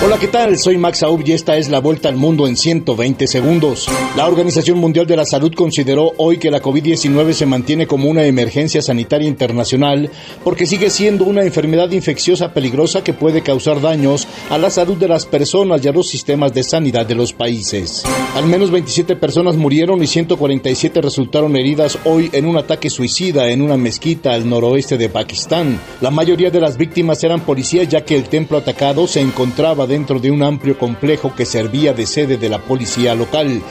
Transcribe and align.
Hola, 0.00 0.16
¿qué 0.16 0.28
tal? 0.28 0.56
Soy 0.58 0.78
Max 0.78 1.02
Aub 1.02 1.24
y 1.26 1.32
esta 1.32 1.56
es 1.56 1.68
la 1.68 1.80
vuelta 1.80 2.08
al 2.08 2.14
mundo 2.14 2.46
en 2.46 2.56
120 2.56 3.26
segundos. 3.26 3.88
La 4.16 4.28
Organización 4.28 4.78
Mundial 4.78 5.08
de 5.08 5.16
la 5.16 5.24
Salud 5.24 5.52
consideró 5.52 6.12
hoy 6.18 6.38
que 6.38 6.52
la 6.52 6.62
COVID-19 6.62 7.32
se 7.32 7.46
mantiene 7.46 7.88
como 7.88 8.08
una 8.08 8.22
emergencia 8.22 8.80
sanitaria 8.80 9.26
internacional 9.26 10.08
porque 10.44 10.66
sigue 10.66 10.90
siendo 10.90 11.24
una 11.24 11.42
enfermedad 11.42 11.90
infecciosa 11.90 12.54
peligrosa 12.54 13.02
que 13.02 13.12
puede 13.12 13.42
causar 13.42 13.80
daños 13.80 14.28
a 14.50 14.56
la 14.56 14.70
salud 14.70 14.96
de 14.96 15.08
las 15.08 15.26
personas 15.26 15.84
y 15.84 15.88
a 15.88 15.92
los 15.92 16.06
sistemas 16.06 16.54
de 16.54 16.62
sanidad 16.62 17.04
de 17.04 17.16
los 17.16 17.32
países. 17.32 18.04
Al 18.36 18.46
menos 18.46 18.70
27 18.70 19.16
personas 19.16 19.56
murieron 19.56 20.00
y 20.00 20.06
147 20.06 21.00
resultaron 21.00 21.56
heridas 21.56 21.98
hoy 22.04 22.30
en 22.32 22.46
un 22.46 22.56
ataque 22.56 22.88
suicida 22.88 23.48
en 23.48 23.62
una 23.62 23.76
mezquita 23.76 24.32
al 24.32 24.48
noroeste 24.48 24.96
de 24.96 25.08
Pakistán. 25.08 25.80
La 26.00 26.12
mayoría 26.12 26.52
de 26.52 26.60
las 26.60 26.76
víctimas 26.76 27.24
eran 27.24 27.40
policías 27.40 27.88
ya 27.88 28.04
que 28.04 28.14
el 28.14 28.28
templo 28.28 28.58
atacado 28.58 29.08
se 29.08 29.20
encontraba 29.20 29.87
dentro 29.88 30.20
de 30.20 30.30
un 30.30 30.42
amplio 30.42 30.78
complejo 30.78 31.34
que 31.34 31.44
servía 31.44 31.92
de 31.92 32.06
sede 32.06 32.36
de 32.36 32.48
la 32.48 32.58
policía 32.58 33.14
local. 33.14 33.62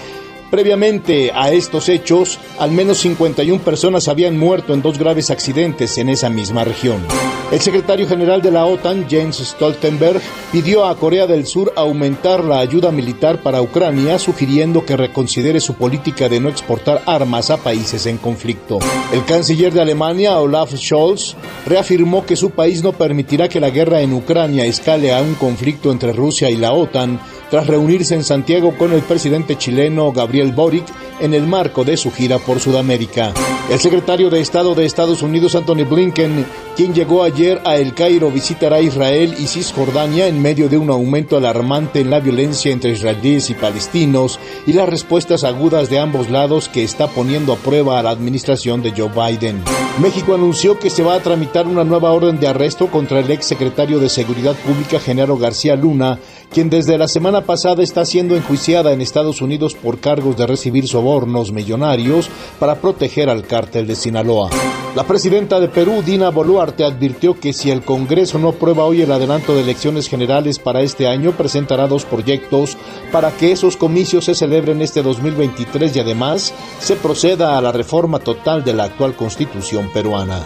Previamente 0.51 1.31
a 1.33 1.51
estos 1.51 1.89
hechos, 1.89 2.39
al 2.57 2.71
menos 2.71 2.99
51 2.99 3.61
personas 3.63 4.07
habían 4.07 4.37
muerto 4.37 4.73
en 4.73 4.81
dos 4.81 4.97
graves 4.97 5.29
accidentes 5.29 5.97
en 5.97 6.09
esa 6.09 6.29
misma 6.29 6.63
región. 6.63 7.05
El 7.49 7.61
secretario 7.61 8.05
general 8.09 8.41
de 8.41 8.51
la 8.51 8.65
OTAN, 8.65 9.07
Jens 9.09 9.37
Stoltenberg, 9.37 10.21
pidió 10.51 10.85
a 10.85 10.97
Corea 10.97 11.27
del 11.27 11.47
Sur 11.47 11.71
aumentar 11.77 12.43
la 12.43 12.59
ayuda 12.59 12.91
militar 12.91 13.41
para 13.41 13.61
Ucrania, 13.61 14.19
sugiriendo 14.19 14.83
que 14.83 14.97
reconsidere 14.97 15.61
su 15.61 15.75
política 15.75 16.27
de 16.27 16.41
no 16.41 16.49
exportar 16.49 17.03
armas 17.05 17.49
a 17.49 17.55
países 17.55 18.05
en 18.05 18.17
conflicto. 18.17 18.79
El 19.13 19.23
canciller 19.23 19.71
de 19.71 19.79
Alemania, 19.79 20.37
Olaf 20.39 20.75
Scholz, 20.75 21.37
reafirmó 21.65 22.25
que 22.25 22.35
su 22.35 22.49
país 22.49 22.83
no 22.83 22.91
permitirá 22.91 23.47
que 23.47 23.61
la 23.61 23.69
guerra 23.69 24.01
en 24.01 24.11
Ucrania 24.11 24.65
escale 24.65 25.15
a 25.15 25.21
un 25.21 25.35
conflicto 25.35 25.89
entre 25.89 26.11
Rusia 26.11 26.49
y 26.49 26.57
la 26.57 26.73
OTAN, 26.73 27.17
tras 27.49 27.65
reunirse 27.65 28.13
en 28.13 28.25
Santiago 28.25 28.77
con 28.77 28.91
el 28.91 29.01
presidente 29.03 29.57
chileno 29.57 30.11
Gabriel 30.11 30.51
Boric 30.51 30.85
en 31.21 31.33
el 31.33 31.47
marco 31.47 31.85
de 31.85 31.95
su 31.95 32.11
gira 32.11 32.39
por 32.39 32.59
Sudamérica. 32.59 33.33
El 33.69 33.79
secretario 33.79 34.29
de 34.29 34.41
Estado 34.41 34.75
de 34.75 34.85
Estados 34.85 35.21
Unidos, 35.21 35.55
Anthony 35.55 35.85
Blinken, 35.89 36.45
quien 36.77 36.93
llegó 36.93 37.23
ayer 37.23 37.59
a 37.65 37.77
El 37.77 37.95
Cairo, 37.95 38.29
visitará 38.29 38.79
Israel 38.79 39.33
y 39.39 39.47
Cisjordania 39.47 40.27
en 40.27 40.39
medio 40.39 40.69
de 40.69 40.77
un 40.77 40.91
aumento 40.91 41.35
alarmante 41.35 42.01
en 42.01 42.11
la 42.11 42.19
violencia 42.19 42.71
entre 42.71 42.91
israelíes 42.91 43.49
y 43.49 43.55
palestinos 43.55 44.39
y 44.67 44.73
las 44.73 44.87
respuestas 44.87 45.43
agudas 45.43 45.89
de 45.89 45.97
ambos 45.97 46.29
lados 46.29 46.69
que 46.69 46.83
está 46.83 47.07
poniendo 47.07 47.51
a 47.51 47.55
prueba 47.55 47.97
a 47.97 48.03
la 48.03 48.11
administración 48.11 48.83
de 48.83 48.91
Joe 48.91 49.09
Biden. 49.09 49.63
México 49.99 50.35
anunció 50.35 50.77
que 50.77 50.91
se 50.91 51.01
va 51.01 51.15
a 51.15 51.19
tramitar 51.19 51.65
una 51.65 51.83
nueva 51.83 52.11
orden 52.11 52.39
de 52.39 52.47
arresto 52.47 52.91
contra 52.91 53.21
el 53.21 53.31
ex 53.31 53.47
secretario 53.47 53.97
de 53.97 54.09
Seguridad 54.09 54.55
Pública, 54.57 54.99
Genaro 54.99 55.35
García 55.35 55.75
Luna, 55.75 56.19
quien 56.53 56.69
desde 56.69 56.99
la 56.99 57.07
semana 57.07 57.41
pasada 57.41 57.81
está 57.81 58.05
siendo 58.05 58.35
enjuiciada 58.35 58.93
en 58.93 59.01
Estados 59.01 59.41
Unidos 59.41 59.73
por 59.73 59.99
cargos 59.99 60.37
de 60.37 60.45
recibir 60.45 60.87
sobornos 60.87 61.51
millonarios 61.51 62.29
para 62.59 62.75
proteger 62.75 63.31
al 63.31 63.47
cártel 63.47 63.87
de 63.87 63.95
Sinaloa. 63.95 64.51
La 64.97 65.03
presidenta 65.03 65.59
de 65.59 65.67
Perú, 65.67 66.01
Dina 66.03 66.31
Boluarte, 66.31 66.83
advirtió 66.83 67.39
que 67.39 67.53
si 67.53 67.69
el 67.69 67.83
Congreso 67.83 68.39
no 68.39 68.49
aprueba 68.49 68.83
hoy 68.83 69.03
el 69.03 69.11
adelanto 69.11 69.53
de 69.53 69.61
elecciones 69.61 70.09
generales 70.09 70.57
para 70.57 70.81
este 70.81 71.07
año, 71.07 71.33
presentará 71.33 71.85
dos 71.85 72.03
proyectos 72.03 72.75
para 73.11 73.29
que 73.29 73.51
esos 73.51 73.77
comicios 73.77 74.25
se 74.25 74.33
celebren 74.33 74.81
este 74.81 75.03
2023 75.03 75.95
y 75.95 75.99
además 75.99 76.51
se 76.79 76.95
proceda 76.95 77.59
a 77.59 77.61
la 77.61 77.71
reforma 77.71 78.17
total 78.17 78.63
de 78.63 78.73
la 78.73 78.85
actual 78.85 79.15
constitución 79.15 79.91
peruana. 79.93 80.41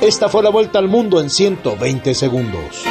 Esta 0.00 0.28
fue 0.28 0.44
la 0.44 0.50
vuelta 0.50 0.78
al 0.78 0.86
mundo 0.86 1.20
en 1.20 1.28
120 1.28 2.14
segundos. 2.14 2.84